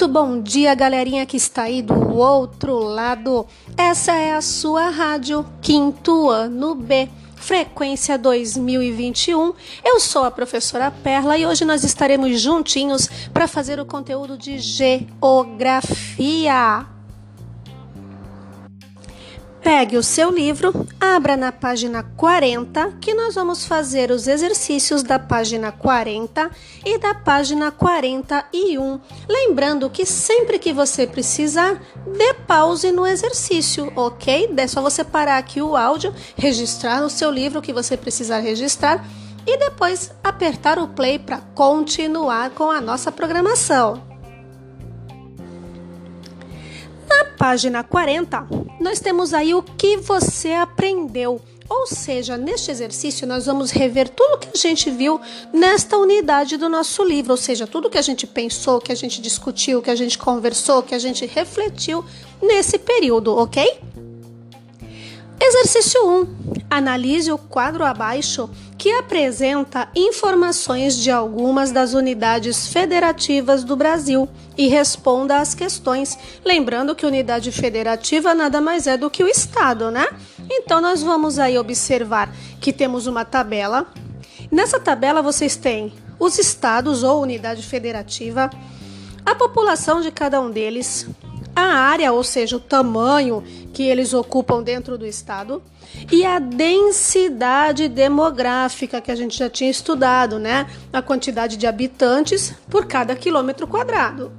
Muito 0.00 0.14
bom 0.14 0.40
dia, 0.40 0.74
galerinha 0.74 1.26
que 1.26 1.36
está 1.36 1.64
aí 1.64 1.82
do 1.82 2.16
outro 2.16 2.78
lado. 2.78 3.46
Essa 3.76 4.14
é 4.14 4.32
a 4.32 4.40
sua 4.40 4.88
rádio 4.88 5.44
Quinto 5.60 6.30
Ano 6.30 6.74
B, 6.74 7.06
frequência 7.36 8.16
2021. 8.16 9.52
Eu 9.84 10.00
sou 10.00 10.24
a 10.24 10.30
professora 10.30 10.90
Perla 10.90 11.36
e 11.36 11.44
hoje 11.44 11.66
nós 11.66 11.84
estaremos 11.84 12.40
juntinhos 12.40 13.10
para 13.30 13.46
fazer 13.46 13.78
o 13.78 13.84
conteúdo 13.84 14.38
de 14.38 14.58
geografia. 14.58 14.96
Pegue 19.62 19.98
o 19.98 20.02
seu 20.02 20.30
livro, 20.30 20.86
abra 20.98 21.36
na 21.36 21.52
página 21.52 22.02
40, 22.02 22.96
que 23.00 23.12
nós 23.12 23.34
vamos 23.34 23.66
fazer 23.66 24.10
os 24.10 24.26
exercícios 24.26 25.02
da 25.02 25.18
página 25.18 25.70
40 25.70 26.50
e 26.84 26.98
da 26.98 27.14
página 27.14 27.70
41. 27.70 28.98
Lembrando 29.28 29.90
que 29.90 30.06
sempre 30.06 30.58
que 30.58 30.72
você 30.72 31.06
precisar, 31.06 31.78
dê 32.16 32.32
pause 32.32 32.90
no 32.90 33.06
exercício, 33.06 33.92
ok? 33.94 34.50
É 34.56 34.66
só 34.66 34.80
você 34.80 35.04
parar 35.04 35.36
aqui 35.36 35.60
o 35.60 35.76
áudio, 35.76 36.14
registrar 36.36 37.02
no 37.02 37.10
seu 37.10 37.30
livro 37.30 37.58
o 37.58 37.62
que 37.62 37.72
você 37.72 37.98
precisar 37.98 38.38
registrar 38.38 39.06
e 39.46 39.58
depois 39.58 40.10
apertar 40.24 40.78
o 40.78 40.88
play 40.88 41.18
para 41.18 41.38
continuar 41.54 42.50
com 42.50 42.70
a 42.70 42.80
nossa 42.80 43.12
programação. 43.12 44.09
Na 47.10 47.24
página 47.24 47.82
40, 47.82 48.46
nós 48.80 49.00
temos 49.00 49.34
aí 49.34 49.52
o 49.52 49.62
que 49.62 49.96
você 49.96 50.52
aprendeu. 50.52 51.40
Ou 51.68 51.86
seja, 51.86 52.36
neste 52.36 52.70
exercício 52.70 53.26
nós 53.26 53.46
vamos 53.46 53.72
rever 53.72 54.08
tudo 54.08 54.38
que 54.38 54.48
a 54.54 54.58
gente 54.58 54.90
viu 54.90 55.20
nesta 55.52 55.96
unidade 55.96 56.56
do 56.56 56.68
nosso 56.68 57.04
livro, 57.04 57.32
ou 57.32 57.36
seja, 57.36 57.66
tudo 57.66 57.90
que 57.90 57.98
a 57.98 58.02
gente 58.02 58.26
pensou, 58.26 58.80
que 58.80 58.92
a 58.92 58.94
gente 58.94 59.20
discutiu, 59.20 59.82
que 59.82 59.90
a 59.90 59.94
gente 59.96 60.16
conversou, 60.16 60.82
que 60.82 60.94
a 60.94 60.98
gente 60.98 61.26
refletiu 61.26 62.04
nesse 62.40 62.78
período, 62.78 63.36
ok? 63.36 63.80
Exercício 65.40 66.08
1. 66.08 66.59
Analise 66.70 67.32
o 67.32 67.36
quadro 67.36 67.84
abaixo 67.84 68.48
que 68.78 68.92
apresenta 68.92 69.88
informações 69.94 70.96
de 70.96 71.10
algumas 71.10 71.72
das 71.72 71.94
unidades 71.94 72.68
federativas 72.68 73.64
do 73.64 73.74
Brasil 73.74 74.28
e 74.56 74.68
responda 74.68 75.38
às 75.38 75.52
questões. 75.52 76.16
Lembrando 76.44 76.94
que 76.94 77.04
unidade 77.04 77.50
federativa 77.50 78.34
nada 78.34 78.60
mais 78.60 78.86
é 78.86 78.96
do 78.96 79.10
que 79.10 79.24
o 79.24 79.28
Estado, 79.28 79.90
né? 79.90 80.06
Então, 80.48 80.80
nós 80.80 81.02
vamos 81.02 81.40
aí 81.40 81.58
observar 81.58 82.32
que 82.60 82.72
temos 82.72 83.08
uma 83.08 83.24
tabela. 83.24 83.86
Nessa 84.50 84.78
tabela, 84.78 85.20
vocês 85.20 85.56
têm 85.56 85.92
os 86.20 86.38
estados 86.38 87.02
ou 87.02 87.20
unidade 87.20 87.62
federativa, 87.62 88.48
a 89.26 89.34
população 89.34 90.00
de 90.00 90.10
cada 90.10 90.40
um 90.40 90.50
deles, 90.50 91.08
a 91.54 91.62
área, 91.62 92.12
ou 92.12 92.22
seja, 92.22 92.56
o 92.56 92.60
tamanho 92.60 93.42
que 93.72 93.82
eles 93.82 94.14
ocupam 94.14 94.62
dentro 94.62 94.96
do 94.96 95.06
estado, 95.06 95.62
e 96.10 96.24
a 96.24 96.38
densidade 96.38 97.88
demográfica 97.88 99.00
que 99.00 99.10
a 99.10 99.16
gente 99.16 99.36
já 99.36 99.50
tinha 99.50 99.70
estudado, 99.70 100.38
né? 100.38 100.66
A 100.92 101.02
quantidade 101.02 101.56
de 101.56 101.66
habitantes 101.66 102.54
por 102.68 102.86
cada 102.86 103.14
quilômetro 103.16 103.66
quadrado. 103.66 104.32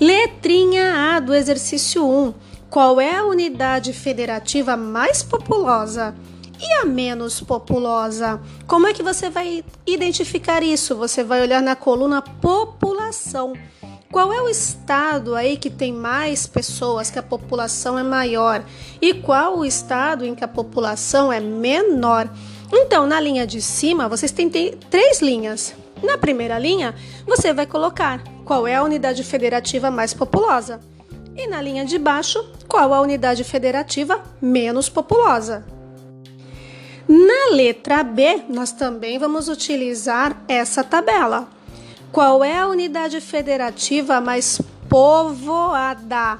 Letrinha 0.00 1.14
A 1.14 1.20
do 1.20 1.34
exercício 1.34 2.04
1. 2.08 2.34
Qual 2.68 3.00
é 3.00 3.16
a 3.16 3.24
unidade 3.24 3.92
federativa 3.92 4.76
mais 4.76 5.22
populosa? 5.22 6.14
E 6.58 6.72
a 6.80 6.84
menos 6.84 7.40
populosa? 7.40 8.40
Como 8.66 8.86
é 8.86 8.92
que 8.92 9.02
você 9.02 9.28
vai 9.28 9.64
identificar 9.86 10.62
isso? 10.62 10.96
Você 10.96 11.22
vai 11.22 11.42
olhar 11.42 11.60
na 11.60 11.76
coluna 11.76 12.22
população. 12.22 13.52
Qual 14.12 14.30
é 14.30 14.42
o 14.42 14.48
estado 14.50 15.34
aí 15.34 15.56
que 15.56 15.70
tem 15.70 15.90
mais 15.90 16.46
pessoas, 16.46 17.10
que 17.10 17.18
a 17.18 17.22
população 17.22 17.98
é 17.98 18.02
maior? 18.02 18.62
E 19.00 19.14
qual 19.14 19.56
o 19.56 19.64
estado 19.64 20.26
em 20.26 20.34
que 20.34 20.44
a 20.44 20.48
população 20.48 21.32
é 21.32 21.40
menor? 21.40 22.28
Então, 22.70 23.06
na 23.06 23.18
linha 23.18 23.46
de 23.46 23.62
cima, 23.62 24.10
vocês 24.10 24.30
têm 24.30 24.50
três 24.50 25.22
linhas. 25.22 25.74
Na 26.02 26.18
primeira 26.18 26.58
linha, 26.58 26.94
você 27.26 27.54
vai 27.54 27.64
colocar 27.64 28.22
qual 28.44 28.66
é 28.66 28.74
a 28.74 28.82
unidade 28.82 29.24
federativa 29.24 29.90
mais 29.90 30.12
populosa. 30.12 30.78
E 31.34 31.46
na 31.46 31.62
linha 31.62 31.86
de 31.86 31.98
baixo, 31.98 32.44
qual 32.68 32.92
a 32.92 33.00
unidade 33.00 33.42
federativa 33.44 34.22
menos 34.42 34.90
populosa. 34.90 35.64
Na 37.08 37.54
letra 37.54 38.02
B, 38.02 38.42
nós 38.50 38.72
também 38.72 39.18
vamos 39.18 39.48
utilizar 39.48 40.36
essa 40.46 40.84
tabela. 40.84 41.48
Qual 42.12 42.44
é 42.44 42.58
a 42.58 42.68
unidade 42.68 43.22
federativa 43.22 44.20
mais 44.20 44.60
povoada? 44.86 46.38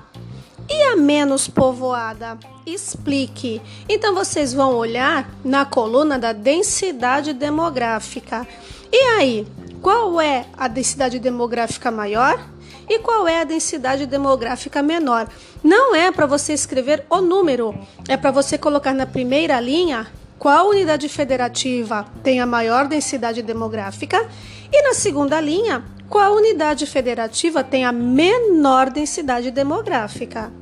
E 0.69 0.83
a 0.83 0.97
menos 0.97 1.49
povoada? 1.49 2.39
Explique. 2.67 3.63
Então 3.89 4.15
vocês 4.15 4.53
vão 4.53 4.75
olhar 4.75 5.31
na 5.43 5.65
coluna 5.65 6.19
da 6.19 6.35
densidade 6.35 7.33
demográfica. 7.33 8.47
E 8.93 8.99
aí, 9.17 9.47
qual 9.81 10.21
é 10.21 10.45
a 10.59 10.69
densidade 10.69 11.19
demográfica 11.19 11.91
maior? 11.91 12.39
E 12.87 12.99
qual 12.99 13.27
é 13.27 13.41
a 13.41 13.45
densidade 13.45 14.05
demográfica 14.05 14.83
menor? 14.83 15.27
Não 15.65 15.95
é 15.95 16.13
para 16.13 16.27
você 16.27 16.53
escrever 16.53 17.07
o 17.09 17.23
número, 17.23 17.75
é 18.07 18.19
para 18.19 18.31
você 18.31 18.59
colocar 18.59 18.93
na 18.93 19.07
primeira 19.07 19.59
linha 19.59 20.07
qual 20.43 20.71
unidade 20.71 21.09
federativa 21.09 22.05
tem 22.21 22.41
a 22.41 22.47
maior 22.47 22.89
densidade 22.89 23.43
demográfica 23.43 24.29
e 24.73 24.83
na 24.83 24.93
segunda 24.93 25.41
linha, 25.41 25.85
qual 26.09 26.35
unidade 26.35 26.85
federativa 26.85 27.63
tem 27.63 27.85
a 27.85 27.93
menor 27.93 28.91
densidade 28.91 29.53
demográfica? 29.53 30.53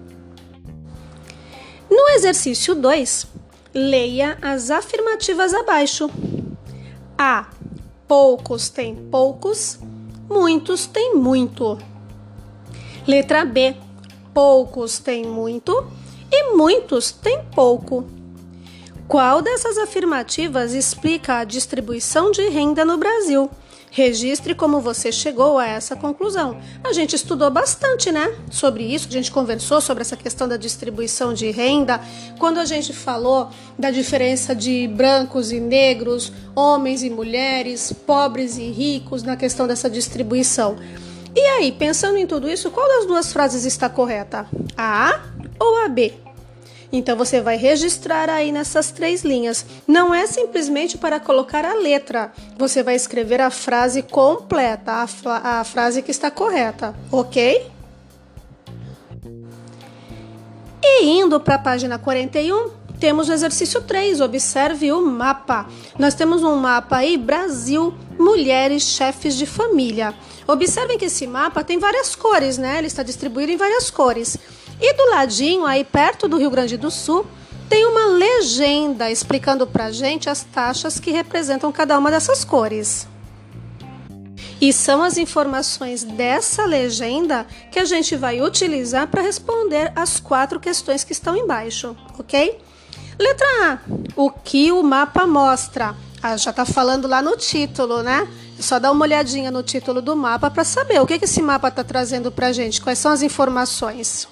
No 1.89 2.11
exercício 2.11 2.75
2, 2.75 3.27
leia 3.73 4.37
as 4.43 4.71
afirmativas 4.71 5.55
abaixo. 5.55 6.11
A. 7.17 7.47
Poucos 8.07 8.69
têm 8.69 8.95
poucos, 8.95 9.79
muitos 10.29 10.87
têm 10.87 11.15
muito. 11.15 11.79
Letra 13.07 13.47
B. 13.47 13.75
Poucos 14.35 14.99
têm 14.99 15.25
muito 15.25 15.91
e 16.31 16.55
muitos 16.55 17.11
têm 17.13 17.43
pouco. 17.55 18.20
Qual 19.11 19.43
dessas 19.43 19.77
afirmativas 19.77 20.73
explica 20.73 21.39
a 21.39 21.45
distribuição 21.45 22.31
de 22.31 22.49
renda 22.49 22.85
no 22.85 22.97
Brasil? 22.97 23.51
Registre 23.91 24.55
como 24.55 24.81
você 24.81 25.11
chegou 25.11 25.59
a 25.59 25.67
essa 25.67 25.97
conclusão. 25.97 26.61
A 26.85 26.93
gente 26.93 27.17
estudou 27.17 27.51
bastante, 27.51 28.13
né? 28.13 28.33
Sobre 28.53 28.85
isso, 28.85 29.09
a 29.09 29.11
gente 29.11 29.33
conversou 29.33 29.81
sobre 29.81 30.03
essa 30.03 30.17
questão 30.17 30.47
da 30.47 30.57
distribuição 30.57 31.35
de 31.35 31.51
renda, 31.51 32.01
quando 32.39 32.59
a 32.59 32.65
gente 32.65 32.93
falou 32.93 33.51
da 33.77 33.91
diferença 33.91 34.55
de 34.55 34.87
brancos 34.87 35.51
e 35.51 35.59
negros, 35.59 36.33
homens 36.55 37.03
e 37.03 37.11
mulheres, 37.11 37.93
pobres 37.93 38.59
e 38.59 38.71
ricos 38.71 39.25
na 39.25 39.37
questão 39.37 39.67
dessa 39.67 39.91
distribuição. 39.91 40.77
E 41.35 41.41
aí, 41.41 41.73
pensando 41.73 42.17
em 42.17 42.29
tudo 42.29 42.49
isso, 42.49 42.71
qual 42.71 42.87
das 42.87 43.07
duas 43.07 43.33
frases 43.33 43.65
está 43.65 43.89
correta? 43.89 44.47
A 44.77 45.11
A 45.11 45.21
ou 45.59 45.79
a 45.79 45.89
B? 45.89 46.30
Então 46.93 47.17
você 47.17 47.41
vai 47.41 47.57
registrar 47.57 48.29
aí 48.29 48.51
nessas 48.51 48.91
três 48.91 49.23
linhas. 49.23 49.65
Não 49.87 50.15
é 50.15 50.27
simplesmente 50.27 50.99
para 50.99 51.21
colocar 51.21 51.65
a 51.65 51.75
letra, 51.75 52.33
você 52.59 52.83
vai 52.83 52.97
escrever 52.97 53.41
a 53.41 53.51
frase 53.51 54.03
completa, 54.03 54.93
a, 54.93 55.61
a 55.61 55.65
frase 55.65 56.03
que 56.03 56.11
está 56.11 56.31
correta, 56.31 56.95
ok? 57.13 57.71
E 60.83 61.09
indo 61.09 61.39
para 61.39 61.55
a 61.55 61.59
página 61.59 61.99
41, 61.99 62.71
temos 62.99 63.29
o 63.31 63.33
exercício 63.33 63.81
3, 63.81 64.21
observe 64.21 64.93
o 64.93 65.01
mapa. 65.07 65.67
Nós 65.99 66.15
temos 66.15 66.43
um 66.43 66.57
mapa 66.57 66.99
aí, 66.99 67.17
Brasil, 67.17 67.95
mulheres, 68.19 68.83
chefes 68.83 69.35
de 69.37 69.47
família. 69.47 70.15
Observem 70.47 70.99
que 70.99 71.07
esse 71.07 71.27
mapa 71.27 71.65
tem 71.65 71.79
várias 71.79 72.15
cores, 72.15 72.59
né? 72.59 72.77
Ele 72.79 72.89
está 72.89 73.03
distribuído 73.03 73.53
em 73.53 73.57
várias 73.57 73.91
cores. 73.91 74.37
E 74.81 74.95
do 74.95 75.11
ladinho, 75.11 75.67
aí 75.67 75.85
perto 75.85 76.27
do 76.27 76.39
Rio 76.39 76.51
Grande 76.51 76.77
do 76.77 76.91
Sul, 76.91 77.27
tem 77.69 77.87
uma 77.87 78.07
legenda 78.07 79.11
explicando 79.11 79.67
para 79.67 79.93
gente 79.93 80.29
as 80.29 80.43
taxas 80.43 80.99
que 80.99 81.11
representam 81.11 81.71
cada 81.71 81.99
uma 81.99 82.11
dessas 82.11 82.45
cores. 82.45 83.07
E 84.61 84.73
são 84.73 85.03
as 85.03 85.17
informações 85.17 86.03
dessa 86.03 86.65
legenda 86.67 87.47
que 87.71 87.79
a 87.79 87.85
gente 87.85 88.17
vai 88.17 88.43
utilizar 88.43 89.07
para 89.07 89.23
responder 89.23 89.93
as 89.97 90.21
quatro 90.21 90.61
questões 90.61 91.05
que 91.05 91.13
estão 91.13 91.37
embaixo, 91.37 91.97
ok? 92.19 92.59
Letra 93.19 93.47
A. 93.65 93.79
O 94.17 94.31
que 94.31 94.73
o 94.73 94.83
mapa 94.83 95.27
mostra? 95.27 95.95
Ah, 96.23 96.37
já 96.37 96.51
está 96.51 96.67
falando 96.67 97.09
lá 97.09 97.23
no 97.23 97.37
título, 97.37 98.03
né? 98.03 98.29
É 98.59 98.63
só 98.63 98.79
dar 98.79 98.91
uma 98.93 99.05
olhadinha 99.05 99.51
no 99.51 99.63
título 99.63 100.03
do 100.03 100.15
mapa 100.15 100.51
para 100.51 100.65
saber 100.65 101.01
o 101.01 101.07
que, 101.07 101.19
que 101.19 101.25
esse 101.25 101.41
mapa 101.41 101.69
está 101.69 101.83
trazendo 101.83 102.31
para 102.31 102.49
a 102.49 102.53
gente, 102.53 102.83
quais 102.83 102.99
são 102.99 103.11
as 103.13 103.23
informações. 103.23 104.29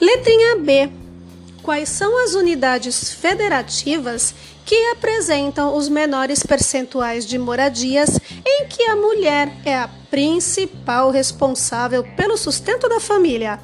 Letrinha 0.00 0.56
B. 0.56 0.90
quais 1.60 1.88
são 1.88 2.24
as 2.24 2.34
unidades 2.34 3.12
federativas 3.12 4.32
que 4.64 4.76
apresentam 4.92 5.76
os 5.76 5.88
menores 5.88 6.42
percentuais 6.42 7.26
de 7.26 7.36
moradias 7.36 8.18
em 8.46 8.66
que 8.66 8.84
a 8.84 8.94
mulher 8.94 9.52
é 9.64 9.76
a 9.76 9.90
principal 10.08 11.10
responsável 11.10 12.04
pelo 12.16 12.36
sustento 12.36 12.88
da 12.88 13.00
família. 13.00 13.58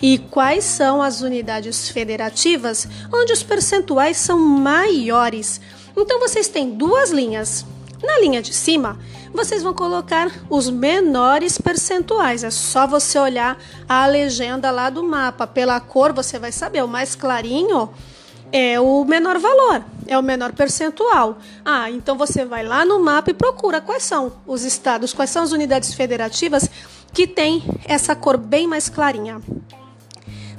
E 0.00 0.18
quais 0.18 0.64
são 0.64 1.02
as 1.02 1.20
unidades 1.20 1.88
federativas 1.88 2.86
onde 3.12 3.32
os 3.32 3.42
percentuais 3.42 4.16
são 4.16 4.38
maiores? 4.38 5.60
Então 5.96 6.20
vocês 6.20 6.48
têm 6.48 6.70
duas 6.70 7.10
linhas. 7.10 7.66
Na 8.02 8.18
linha 8.18 8.42
de 8.42 8.52
cima, 8.52 8.98
vocês 9.32 9.62
vão 9.62 9.72
colocar 9.72 10.30
os 10.50 10.68
menores 10.68 11.56
percentuais. 11.56 12.42
É 12.42 12.50
só 12.50 12.86
você 12.86 13.18
olhar 13.18 13.56
a 13.88 14.06
legenda 14.06 14.70
lá 14.70 14.90
do 14.90 15.02
mapa. 15.02 15.46
Pela 15.46 15.78
cor, 15.80 16.12
você 16.12 16.38
vai 16.38 16.50
saber. 16.50 16.82
O 16.82 16.88
mais 16.88 17.14
clarinho 17.14 17.90
é 18.52 18.78
o 18.78 19.04
menor 19.04 19.38
valor, 19.38 19.84
é 20.06 20.18
o 20.18 20.22
menor 20.22 20.52
percentual. 20.52 21.38
Ah, 21.64 21.90
então 21.90 22.18
você 22.18 22.44
vai 22.44 22.62
lá 22.62 22.84
no 22.84 23.00
mapa 23.00 23.30
e 23.30 23.34
procura 23.34 23.80
quais 23.80 24.02
são 24.02 24.32
os 24.46 24.64
estados, 24.64 25.14
quais 25.14 25.30
são 25.30 25.42
as 25.42 25.52
unidades 25.52 25.94
federativas 25.94 26.68
que 27.12 27.26
têm 27.26 27.62
essa 27.86 28.14
cor 28.14 28.36
bem 28.36 28.66
mais 28.66 28.88
clarinha. 28.88 29.40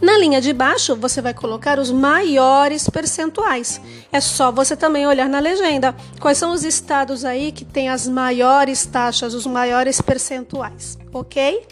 Na 0.03 0.17
linha 0.17 0.41
de 0.41 0.51
baixo, 0.51 0.97
você 0.97 1.21
vai 1.21 1.33
colocar 1.33 1.79
os 1.79 1.89
maiores 1.89 2.89
percentuais. 2.89 3.79
É 4.11 4.19
só 4.19 4.51
você 4.51 4.75
também 4.75 5.07
olhar 5.07 5.29
na 5.29 5.39
legenda 5.39 5.95
quais 6.19 6.37
são 6.37 6.51
os 6.51 6.65
estados 6.65 7.23
aí 7.23 7.53
que 7.53 7.63
têm 7.63 7.87
as 7.87 8.05
maiores 8.05 8.85
taxas, 8.85 9.33
os 9.33 9.45
maiores 9.45 10.01
percentuais, 10.01 10.97
ok? 11.13 11.65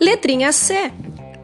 Letrinha 0.00 0.50
C. 0.50 0.90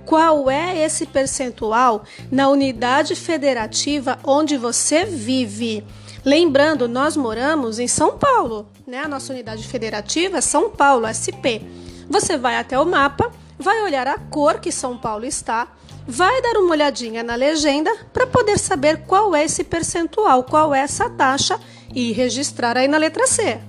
Qual 0.07 0.51
é 0.51 0.79
esse 0.79 1.05
percentual 1.05 2.03
na 2.33 2.49
unidade 2.49 3.15
federativa 3.15 4.19
onde 4.25 4.57
você 4.57 5.05
vive? 5.05 5.85
Lembrando, 6.25 6.89
nós 6.89 7.19
moramos 7.19 7.79
em 7.79 7.87
São 7.87 8.17
Paulo, 8.17 8.67
né? 8.87 9.01
A 9.01 9.09
nossa 9.09 9.31
unidade 9.31 9.69
federativa 9.69 10.39
é 10.39 10.41
São 10.41 10.71
Paulo, 10.71 11.07
SP. 11.07 11.61
Você 12.09 12.39
vai 12.39 12.57
até 12.57 12.81
o 12.81 12.87
mapa 12.87 13.31
vai 13.61 13.83
olhar 13.83 14.09
a 14.09 14.19
cor 14.19 14.59
que 14.59 14.73
São 14.73 14.97
Paulo 14.97 15.25
está, 15.25 15.69
vai 16.09 16.41
dar 16.41 16.59
uma 16.59 16.71
olhadinha 16.71 17.23
na 17.23 17.35
legenda 17.35 17.95
para 18.13 18.27
poder 18.27 18.59
saber 18.59 19.03
qual 19.07 19.35
é 19.37 19.45
esse 19.45 19.63
percentual, 19.63 20.43
qual 20.45 20.75
é 20.75 20.81
essa 20.81 21.11
taxa 21.11 21.61
e 21.95 22.11
registrar 22.13 22.77
aí 22.77 22.89
na 22.89 22.97
letra 22.97 23.27
C. 23.27 23.61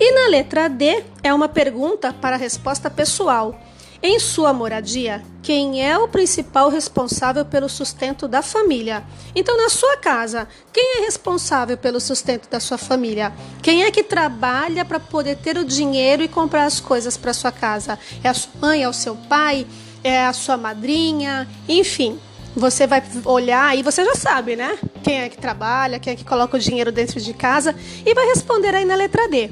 E 0.00 0.12
na 0.12 0.28
letra 0.28 0.68
D 0.68 1.02
é 1.22 1.34
uma 1.34 1.48
pergunta 1.48 2.12
para 2.12 2.36
resposta 2.36 2.88
pessoal. 2.88 3.60
Em 4.00 4.20
sua 4.20 4.52
moradia, 4.52 5.24
quem 5.42 5.84
é 5.84 5.98
o 5.98 6.06
principal 6.06 6.68
responsável 6.68 7.44
pelo 7.44 7.68
sustento 7.68 8.28
da 8.28 8.42
família? 8.42 9.02
Então, 9.34 9.56
na 9.56 9.68
sua 9.68 9.96
casa, 9.96 10.46
quem 10.72 10.98
é 10.98 11.00
responsável 11.00 11.76
pelo 11.76 11.98
sustento 11.98 12.48
da 12.48 12.60
sua 12.60 12.78
família? 12.78 13.32
Quem 13.60 13.82
é 13.82 13.90
que 13.90 14.04
trabalha 14.04 14.84
para 14.84 15.00
poder 15.00 15.38
ter 15.38 15.58
o 15.58 15.64
dinheiro 15.64 16.22
e 16.22 16.28
comprar 16.28 16.66
as 16.66 16.78
coisas 16.78 17.16
para 17.16 17.32
sua 17.32 17.50
casa? 17.50 17.98
É 18.22 18.28
a 18.28 18.34
sua 18.34 18.52
mãe, 18.60 18.84
é 18.84 18.88
o 18.88 18.92
seu 18.92 19.16
pai, 19.16 19.66
é 20.04 20.26
a 20.26 20.32
sua 20.32 20.56
madrinha, 20.56 21.48
enfim. 21.68 22.20
Você 22.54 22.86
vai 22.86 23.02
olhar 23.24 23.76
e 23.76 23.82
você 23.82 24.04
já 24.04 24.14
sabe, 24.14 24.54
né? 24.54 24.78
Quem 25.02 25.22
é 25.22 25.28
que 25.28 25.38
trabalha, 25.38 25.98
quem 25.98 26.12
é 26.12 26.16
que 26.16 26.24
coloca 26.24 26.56
o 26.56 26.60
dinheiro 26.60 26.92
dentro 26.92 27.20
de 27.20 27.34
casa 27.34 27.74
e 28.06 28.14
vai 28.14 28.26
responder 28.26 28.76
aí 28.76 28.84
na 28.84 28.94
letra 28.94 29.28
D. 29.28 29.50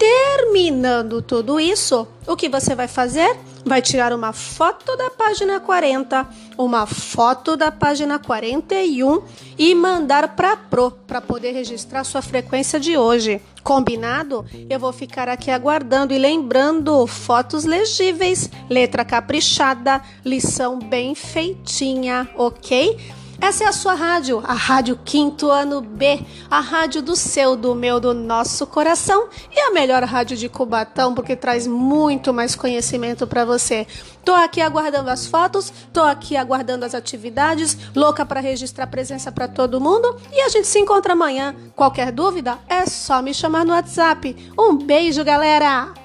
Terminando 0.00 1.20
tudo 1.20 1.60
isso, 1.60 2.08
o 2.26 2.34
que 2.34 2.48
você 2.48 2.74
vai 2.74 2.88
fazer? 2.88 3.36
Vai 3.66 3.82
tirar 3.82 4.14
uma 4.14 4.32
foto 4.32 4.96
da 4.96 5.10
página 5.10 5.60
40, 5.60 6.26
uma 6.56 6.86
foto 6.86 7.54
da 7.54 7.70
página 7.70 8.18
41 8.18 9.22
e 9.58 9.74
mandar 9.74 10.34
para 10.34 10.56
Pro 10.56 10.90
para 11.06 11.20
poder 11.20 11.52
registrar 11.52 12.02
sua 12.04 12.22
frequência 12.22 12.80
de 12.80 12.96
hoje. 12.96 13.42
Combinado? 13.62 14.46
Eu 14.70 14.80
vou 14.80 14.90
ficar 14.90 15.28
aqui 15.28 15.50
aguardando 15.50 16.14
e 16.14 16.18
lembrando 16.18 17.06
fotos 17.06 17.64
legíveis, 17.64 18.48
letra 18.70 19.04
caprichada, 19.04 20.00
lição 20.24 20.78
bem 20.78 21.14
feitinha, 21.14 22.26
ok? 22.38 22.98
Essa 23.40 23.64
é 23.64 23.66
a 23.66 23.72
sua 23.72 23.94
rádio, 23.94 24.42
a 24.46 24.52
Rádio 24.52 24.98
Quinto 25.02 25.50
Ano 25.50 25.80
B, 25.80 26.20
a 26.50 26.60
rádio 26.60 27.00
do 27.00 27.16
seu, 27.16 27.56
do 27.56 27.74
meu, 27.74 27.98
do 27.98 28.12
nosso 28.12 28.66
coração 28.66 29.28
e 29.50 29.58
a 29.58 29.70
melhor 29.70 30.04
rádio 30.04 30.36
de 30.36 30.48
Cubatão, 30.48 31.14
porque 31.14 31.34
traz 31.34 31.66
muito 31.66 32.34
mais 32.34 32.54
conhecimento 32.54 33.26
para 33.26 33.44
você. 33.44 33.86
Tô 34.24 34.34
aqui 34.34 34.60
aguardando 34.60 35.08
as 35.08 35.26
fotos, 35.26 35.72
tô 35.92 36.02
aqui 36.02 36.36
aguardando 36.36 36.84
as 36.84 36.94
atividades, 36.94 37.76
louca 37.96 38.26
para 38.26 38.40
registrar 38.40 38.86
presença 38.86 39.32
para 39.32 39.48
todo 39.48 39.80
mundo 39.80 40.16
e 40.30 40.42
a 40.42 40.48
gente 40.50 40.68
se 40.68 40.78
encontra 40.78 41.14
amanhã. 41.14 41.56
Qualquer 41.74 42.12
dúvida 42.12 42.58
é 42.68 42.84
só 42.84 43.22
me 43.22 43.32
chamar 43.32 43.64
no 43.64 43.72
WhatsApp. 43.72 44.36
Um 44.56 44.76
beijo, 44.76 45.24
galera! 45.24 45.99